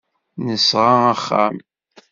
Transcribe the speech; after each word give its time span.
Nesɣa 0.45 0.93
axxam. 1.13 1.55